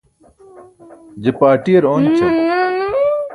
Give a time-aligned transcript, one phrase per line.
[1.23, 2.33] je parṭiyar oonićam